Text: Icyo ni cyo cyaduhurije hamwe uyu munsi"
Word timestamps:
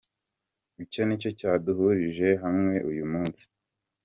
Icyo 0.83 1.01
ni 1.05 1.15
cyo 1.21 1.29
cyaduhurije 1.39 2.29
hamwe 2.43 2.73
uyu 2.89 3.05
munsi" 3.11 3.43